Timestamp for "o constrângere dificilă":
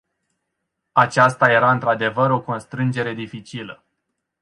2.31-3.83